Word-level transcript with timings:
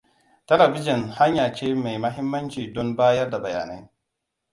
Talabijin 0.47 1.11
hanya 1.17 1.53
ce 1.53 1.73
mai 1.75 1.97
mahimmanci 1.97 2.73
don 2.73 2.95
bayar 2.95 3.29
da 3.29 3.39
bayanai. 3.39 3.89